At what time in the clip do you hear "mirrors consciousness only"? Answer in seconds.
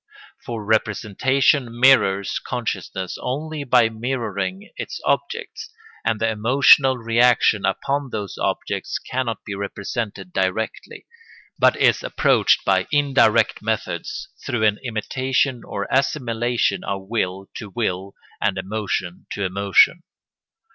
1.79-3.63